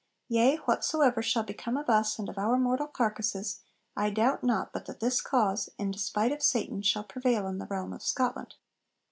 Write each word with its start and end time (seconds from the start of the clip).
yea, 0.27 0.55
whatsoever 0.65 1.21
shall 1.21 1.43
become 1.43 1.77
of 1.77 1.87
us 1.87 2.17
and 2.17 2.27
of 2.27 2.35
our 2.35 2.57
mortal 2.57 2.87
carcases, 2.87 3.59
I 3.95 4.09
doubt 4.09 4.43
not 4.43 4.73
but 4.73 4.87
that 4.87 4.99
this 4.99 5.21
cause, 5.21 5.69
in 5.77 5.91
despite 5.91 6.31
of 6.31 6.41
Satan, 6.41 6.81
shall 6.81 7.03
prevail 7.03 7.45
in 7.45 7.59
the 7.59 7.67
realm 7.67 7.93
of 7.93 8.01
Scotland.' 8.01 8.55